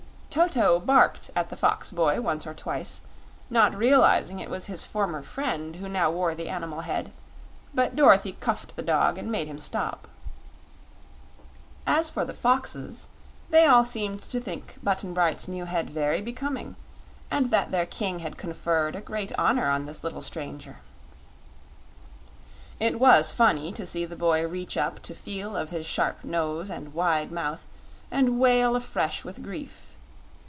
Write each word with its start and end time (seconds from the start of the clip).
Toto 0.33 0.79
barked 0.79 1.29
at 1.35 1.49
the 1.49 1.57
fox 1.57 1.91
boy 1.91 2.21
once 2.21 2.47
or 2.47 2.53
twice, 2.53 3.01
not 3.49 3.75
realizing 3.75 4.39
it 4.39 4.49
was 4.49 4.67
his 4.67 4.85
former 4.85 5.21
friend 5.21 5.75
who 5.75 5.89
now 5.89 6.09
wore 6.09 6.33
the 6.33 6.47
animal 6.47 6.79
head; 6.81 7.11
but 7.75 7.97
Dorothy 7.97 8.37
cuffed 8.39 8.77
the 8.77 8.81
dog 8.81 9.17
and 9.17 9.29
made 9.29 9.47
him 9.49 9.59
stop. 9.59 10.07
As 11.85 12.09
for 12.09 12.23
the 12.23 12.33
foxes, 12.33 13.09
they 13.49 13.65
all 13.65 13.83
seemed 13.83 14.21
to 14.23 14.39
think 14.39 14.77
Button 14.81 15.13
Bright's 15.13 15.49
new 15.49 15.65
head 15.65 15.89
very 15.89 16.21
becoming 16.21 16.77
and 17.29 17.51
that 17.51 17.71
their 17.71 17.85
King 17.85 18.19
had 18.19 18.37
conferred 18.37 18.95
a 18.95 19.01
great 19.01 19.33
honor 19.37 19.69
on 19.69 19.85
this 19.85 20.01
little 20.01 20.21
stranger. 20.21 20.77
It 22.79 23.01
was 23.01 23.33
funny 23.33 23.73
to 23.73 23.85
see 23.85 24.05
the 24.05 24.15
boy 24.15 24.47
reach 24.47 24.77
up 24.77 25.01
to 25.01 25.13
feel 25.13 25.57
of 25.57 25.71
his 25.71 25.85
sharp 25.85 26.23
nose 26.23 26.69
and 26.69 26.93
wide 26.93 27.33
mouth, 27.33 27.65
and 28.09 28.39
wail 28.39 28.77
afresh 28.77 29.25
with 29.25 29.43
grief. 29.43 29.87